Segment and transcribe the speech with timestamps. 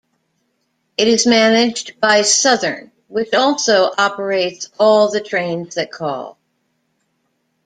[0.97, 6.39] It is managed by Southern, which also operates all the trains that call.